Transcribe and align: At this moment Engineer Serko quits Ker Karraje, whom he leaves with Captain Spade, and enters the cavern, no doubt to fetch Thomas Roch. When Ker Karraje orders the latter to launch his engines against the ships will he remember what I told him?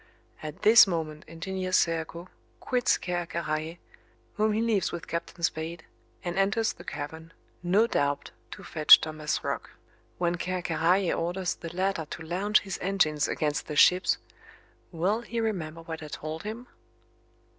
At 0.41 0.63
this 0.63 0.87
moment 0.87 1.25
Engineer 1.27 1.71
Serko 1.71 2.27
quits 2.59 2.97
Ker 2.97 3.27
Karraje, 3.27 3.77
whom 4.33 4.51
he 4.53 4.59
leaves 4.59 4.91
with 4.91 5.07
Captain 5.07 5.43
Spade, 5.43 5.85
and 6.23 6.39
enters 6.39 6.73
the 6.73 6.83
cavern, 6.83 7.33
no 7.61 7.85
doubt 7.85 8.31
to 8.49 8.63
fetch 8.63 8.99
Thomas 8.99 9.43
Roch. 9.43 9.69
When 10.17 10.37
Ker 10.39 10.63
Karraje 10.63 11.15
orders 11.15 11.53
the 11.53 11.71
latter 11.75 12.05
to 12.09 12.23
launch 12.23 12.61
his 12.61 12.79
engines 12.81 13.27
against 13.27 13.67
the 13.67 13.75
ships 13.75 14.17
will 14.91 15.21
he 15.21 15.39
remember 15.39 15.83
what 15.83 16.01
I 16.01 16.07
told 16.07 16.41
him? 16.41 16.65